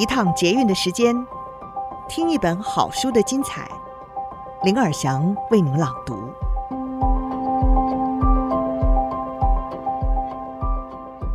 [0.00, 1.14] 一趟捷运的时间，
[2.08, 3.70] 听一本好书的精彩。
[4.64, 6.32] 林尔祥为您朗读。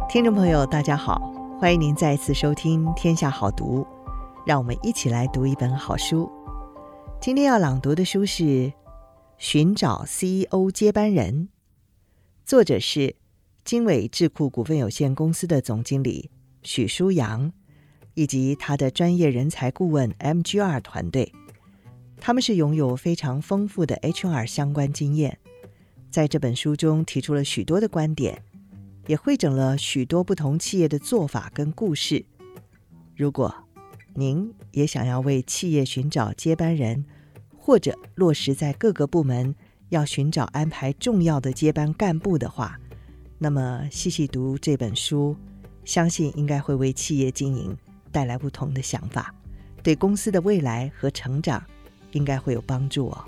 [0.10, 1.22] 听众朋友，大家好，
[1.60, 3.82] 欢迎您再次收听《天下好读》，
[4.48, 6.28] 让我们一起来读一本好书。
[7.22, 8.44] 今天要朗读的书是
[9.38, 11.34] 《寻找 CEO 接班人》，
[12.44, 13.16] 作者是
[13.64, 16.32] 经纬智库股份有限公司的总经理
[16.64, 17.54] 许书扬。
[18.16, 21.32] 以及他的专业人才顾问 MGR 团队，
[22.18, 25.38] 他们是拥有非常丰富的 HR 相关经验，
[26.10, 28.42] 在这本书中提出了许多的观点，
[29.08, 32.26] 也汇整了许多不同企业的做法跟故事。
[33.16, 33.54] 如果
[34.14, 37.06] 您也想要为企业寻找接班人，
[37.58, 39.54] 或者落实在各个部门
[39.90, 42.80] 要寻找安排重要的接班干部的话，
[43.40, 45.36] 那么细细读这本书，
[45.84, 47.76] 相信应该会为企业经营。
[48.16, 49.36] 带来不同的想法，
[49.84, 51.62] 对公司的未来和成长
[52.14, 53.26] 应该会有帮助哦。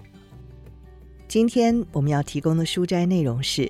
[1.28, 3.70] 今天我们要提供的书斋内容是：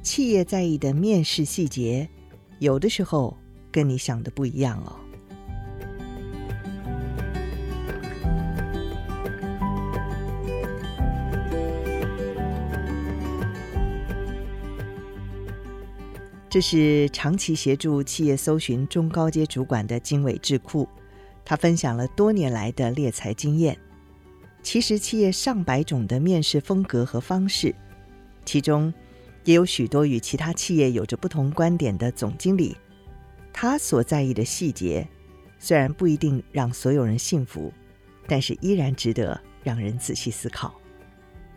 [0.00, 2.08] 企业在意的面试细节，
[2.60, 3.36] 有的时候
[3.72, 4.94] 跟你想的不一样哦。
[16.50, 20.88] 这是长期协助企业搜寻中高阶主管的经纬智库，
[21.44, 23.78] 他分享了多年来的猎才经验。
[24.62, 27.74] 其实，企业上百种的面试风格和方式，
[28.46, 28.92] 其中
[29.44, 32.74] 也有许多与其他企业有着不同观点的总经理，
[33.52, 35.06] 他所在意的细节，
[35.58, 37.70] 虽然不一定让所有人信服，
[38.26, 40.74] 但是依然值得让人仔细思考。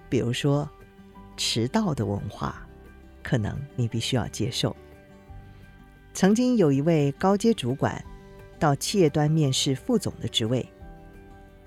[0.10, 0.70] 比如说，
[1.38, 2.68] 迟到的文化。
[3.24, 4.76] 可能你必须要接受。
[6.14, 8.04] 曾经有一位高阶主管
[8.60, 10.68] 到企业端面试副总的职位，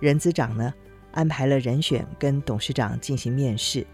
[0.00, 0.72] 人资长呢
[1.12, 3.86] 安排了人选跟董事长进行面试，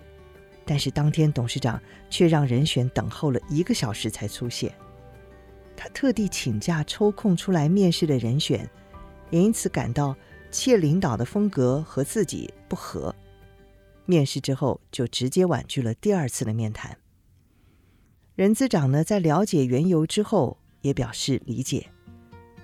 [0.64, 4.72] 但是当天董事长却让人选等候了一个小时才出现。
[5.76, 8.68] 他特地请假抽空出来面试的人选，
[9.30, 10.14] 也因此感到
[10.50, 13.14] 企业领导的风格和自己不合。
[14.04, 16.96] 面试之后就直接婉拒了第二次的面谈。
[18.40, 21.86] 人资长呢，在了解缘由之后，也表示理解。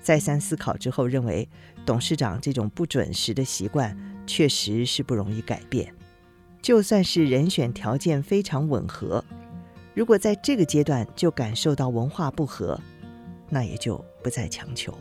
[0.00, 1.46] 再三思考之后，认为
[1.84, 3.94] 董事长这种不准时的习惯
[4.26, 5.92] 确实是不容易改变。
[6.62, 9.22] 就算是人选条件非常吻合，
[9.92, 12.80] 如果在这个阶段就感受到文化不合，
[13.50, 14.96] 那也就不再强求。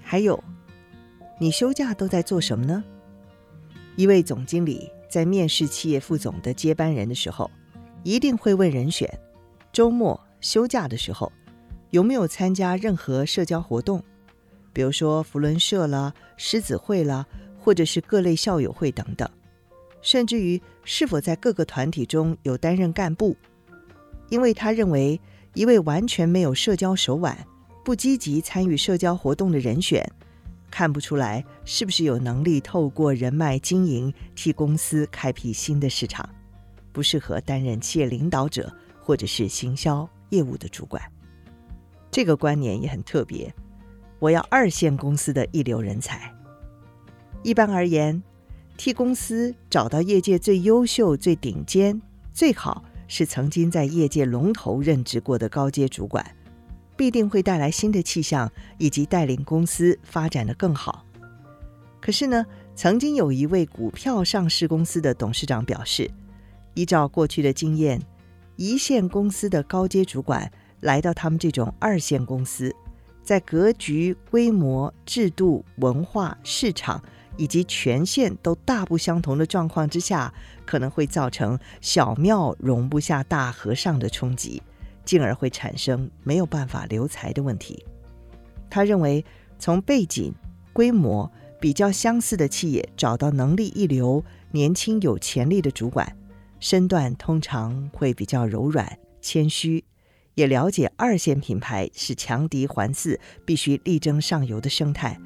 [0.00, 0.42] 还有，
[1.38, 2.82] 你休假都在做什么呢？
[3.96, 7.50] 一位总经理在面试企业副总的接班人的时候，
[8.02, 9.08] 一定会问人选，
[9.72, 11.30] 周末休假的时候
[11.90, 14.02] 有没有参加任何社交活动，
[14.72, 17.26] 比如说福伦社啦、狮子会啦，
[17.58, 19.28] 或者是各类校友会等等，
[20.00, 23.36] 甚至于是否在各个团体中有担任干部。
[24.30, 25.20] 因为他认为，
[25.54, 27.36] 一位完全没有社交手腕、
[27.84, 30.08] 不积极参与社交活动的人选，
[30.70, 36.26] 看不出来是不是有能力透过人脉经营替公司开辟新的市场。
[36.92, 41.02] 不适合担任企业领导者或者是行销业务的主管，
[42.10, 43.52] 这个观念也很特别。
[44.18, 46.32] 我要二线公司的一流人才。
[47.42, 48.22] 一般而言，
[48.76, 52.00] 替公司找到业界最优秀、最顶尖，
[52.32, 56.36] 最好是曾经在业界龙头任职过的高阶主管，
[56.96, 61.04] 必定会带来新的气象，以及带领公司发展得更好。
[62.00, 66.10] 可是呢，曾经有一位股票上市公司的董事长表示。
[66.74, 68.00] 依照过去的经验，
[68.56, 70.50] 一线公司的高阶主管
[70.80, 72.74] 来到他们这种二线公司，
[73.22, 77.02] 在格局、规模、制度、文化、市场
[77.36, 80.32] 以及权限都大不相同的状况之下，
[80.66, 84.62] 可能会造成小庙容不下大和尚的冲击，
[85.04, 87.84] 进而会产生没有办法留才的问题。
[88.68, 89.24] 他认为，
[89.58, 90.32] 从背景、
[90.72, 91.30] 规模
[91.60, 96.16] 比较相似的企业，找到能力一流、年轻有潜力的主管。
[96.60, 99.82] 身段通常会比较柔软、谦虚，
[100.34, 105.18] 也了解二线品牌是强敌环伺、必须力争上游的生态，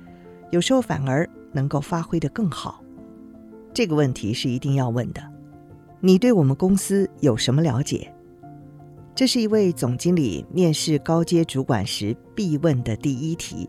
[0.50, 2.82] 有时候反而能够发挥得更好。
[3.72, 5.20] 这个问题是一定要问的。
[6.00, 8.14] 你对我们公司有什么了解？
[9.12, 13.68] 这是一位总经理面试高阶主管时必问的第一题。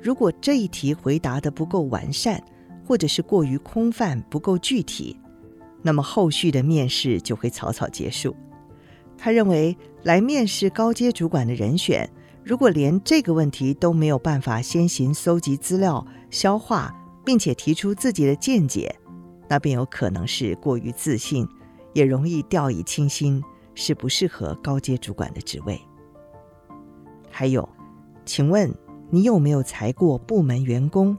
[0.00, 2.42] 如果这一题回答得不够完善，
[2.86, 5.14] 或者是过于空泛、不够具体，
[5.82, 8.34] 那么后续的面试就会草草结束。
[9.16, 12.08] 他认为，来面试高阶主管的人选，
[12.44, 16.94] 如果连这个问题都没有办法先行搜集资料、消化，
[17.24, 18.94] 并且提出自己的见解，
[19.48, 21.46] 那便有可能是过于自信，
[21.92, 23.42] 也容易掉以轻心，
[23.74, 25.80] 是不适合高阶主管的职位。
[27.30, 27.68] 还有，
[28.24, 28.72] 请问
[29.10, 31.16] 你有没有裁过部门员工？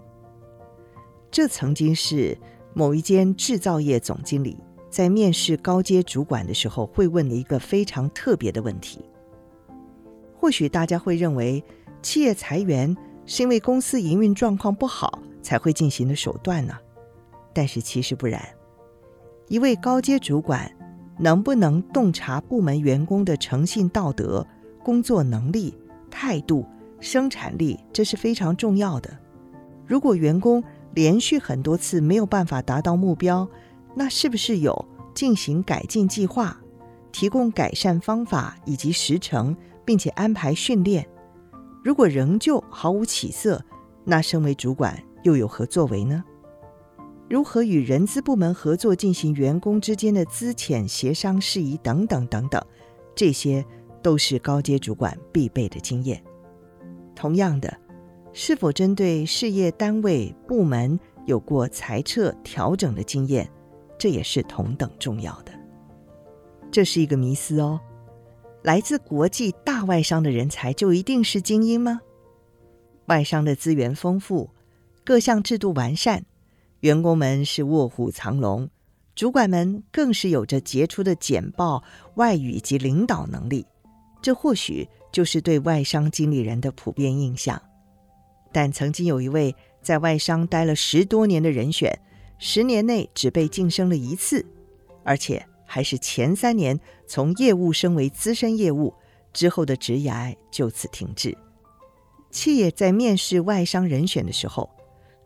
[1.29, 2.38] 这曾经是
[2.79, 4.55] 某一间制造业总经理
[4.89, 9.03] 在面试高阶主管的时候会问的一个非常特别的问题。
[10.33, 11.61] 或许大家会认为，
[12.01, 12.95] 企业裁员
[13.25, 16.73] 是因为公司营运状况不好才会进行的手段呢？
[17.51, 18.41] 但是其实不然。
[19.49, 20.71] 一位高阶主管
[21.17, 24.47] 能不能洞察部门员工的诚信、道德、
[24.81, 25.75] 工作能力、
[26.09, 26.65] 态度、
[27.01, 29.09] 生产力，这是非常重要的。
[29.85, 30.63] 如果员工
[30.94, 33.47] 连续很多次没有办法达到目标，
[33.95, 36.59] 那是不是有进行改进计划，
[37.12, 39.56] 提供改善方法以及时程？
[39.86, 41.03] 并且安排训练，
[41.83, 43.59] 如果仍旧毫无起色，
[44.06, 46.24] 那身为主管又有何作为呢？
[47.27, 52.63] 如何与人资部门合作进行员工之间的资遣协商事宜等等等等，
[53.15, 53.65] 这些
[54.03, 56.24] 都是高阶主管必备的经验。
[57.15, 57.75] 同样的，
[58.33, 63.49] 是否针对事业单位部门有过裁撤调整的经验，
[63.97, 65.51] 这也是同等重要的。
[66.71, 67.79] 这是一个迷思哦。
[68.61, 72.01] 来自国际大外商的人才就一定是精英吗？
[73.05, 74.49] 外商的资源丰富，
[75.03, 76.25] 各项制度完善，
[76.81, 78.69] 员工们是卧虎藏龙，
[79.15, 81.83] 主管们更是有着杰出的简报、
[82.15, 83.65] 外语及领导能力。
[84.21, 87.59] 这或许就是对外商经理人的普遍印象。
[88.51, 92.00] 但曾经有一位在外商待了十多年的人选，
[92.38, 94.46] 十年内只被晋升了一次，
[95.04, 95.46] 而且。
[95.72, 98.92] 还是前三年从业务升为资深业务
[99.31, 101.38] 之后的职涯就此停滞。
[102.31, 104.68] 企业在面试外商人选的时候，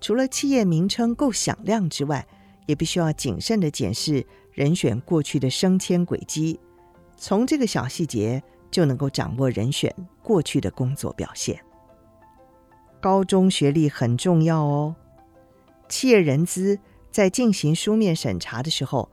[0.01, 2.27] 除了企业名称够响亮之外，
[2.65, 6.59] 也必须要谨慎地检视人选过去的升迁轨迹，
[7.15, 11.57] 从这个小细节就能够掌握人选过去的工作表现。
[13.03, 14.95] 高中学历很重要哦。
[15.89, 16.79] 企业人资
[17.11, 19.09] 在进行书面审查的时候，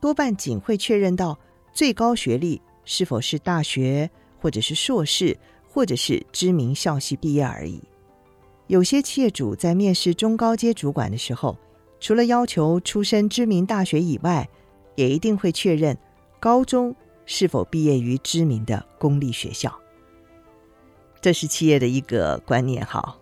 [0.00, 1.36] 多半仅会确认到
[1.72, 4.08] 最高学历是否是大学，
[4.40, 5.36] 或者是硕士，
[5.68, 7.82] 或者是知名校系毕业而已。
[8.68, 11.58] 有些企业主在面试中高阶主管的时候，
[11.98, 14.48] 除了要求出身知名大学以外，
[14.94, 15.98] 也一定会确认
[16.38, 16.94] 高中
[17.26, 19.76] 是否毕业于知名的公立学校。
[21.20, 22.86] 这是企业的一个观念。
[22.86, 23.18] 好，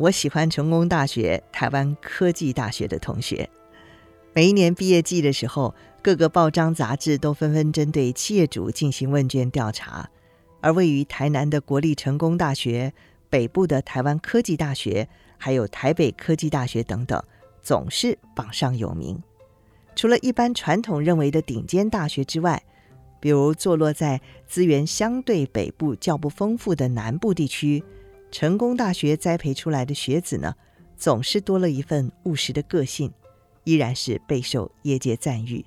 [0.00, 3.50] 我喜欢成功大学、台湾科技大学的同学。
[4.32, 10.08] 每一年毕业季的时候，各个报章杂志都纷纷针对企业主进行问卷调查，
[10.62, 12.94] 而位于台南的国立成功大学、
[13.28, 15.06] 北部的台湾科技大学，
[15.36, 17.22] 还有台北科技大学等等，
[17.62, 19.22] 总是榜上有名。
[19.94, 22.62] 除了一般传统认为的顶尖大学之外，
[23.20, 27.84] 比如坐落在资源相对北部较不丰富的南部地区，
[28.30, 30.54] 成功大学栽培出来的学子呢，
[30.96, 33.12] 总是多了一份务实的个性。
[33.64, 35.64] 依然是备受业界赞誉，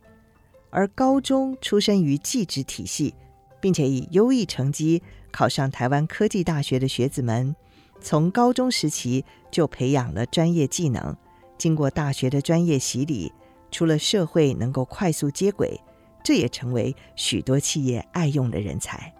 [0.72, 3.14] 而高中出身于技职体系，
[3.62, 5.02] 并且以优异成绩
[5.32, 7.56] 考上台湾科技大学的学子们，
[8.02, 11.16] 从高中时期就培养了专业技能，
[11.56, 13.32] 经过大学的专业洗礼，
[13.70, 15.80] 出了社会能够快速接轨，
[16.24, 19.14] 这也成为许多企业爱用的人才。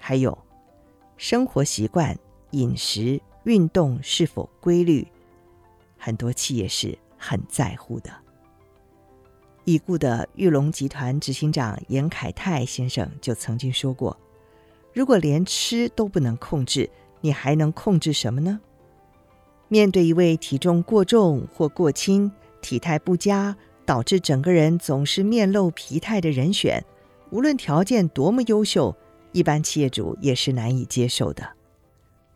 [0.00, 0.36] 还有
[1.22, 2.18] 生活习惯、
[2.52, 5.06] 饮食、运动是否规律，
[5.98, 6.98] 很多企业是。
[7.22, 8.10] 很在乎的。
[9.66, 14.18] 已故的玉龙集团执行长严凯泰先生就曾经说过
[14.94, 16.88] ：“如果连吃都不能控制，
[17.20, 18.58] 你还能控制什么呢？”
[19.68, 26.82] 面对一位体重过重或过轻、体态不佳，导致整个人总是面露疲态的人选，
[27.28, 28.96] 无论条件多么优秀，
[29.32, 31.50] 一般企业主也是难以接受的。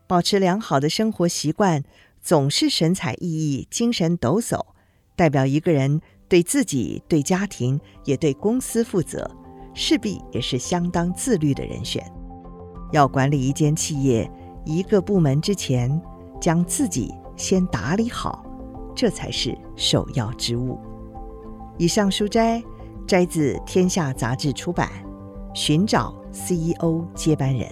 [0.06, 1.82] 保持良好的生活习惯，
[2.20, 4.60] 总是神采奕奕、精神抖擞。
[5.16, 9.30] 代表一个人对自己、对家庭也对公司负责，
[9.72, 12.04] 势必也是相当自律的人选。
[12.92, 14.30] 要管理一间企业、
[14.64, 16.00] 一个部门之前，
[16.40, 18.44] 将自己先打理好，
[18.94, 20.78] 这才是首要之务。
[21.78, 22.62] 以上书摘
[23.06, 24.88] 摘自《天下杂志》出版
[25.54, 27.68] 《寻找 CEO 接班人》。